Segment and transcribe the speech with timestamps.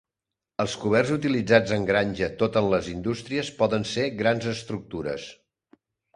[0.63, 5.29] Els coberts utilitzats en granja tot en les indústries poden ser grans estructures.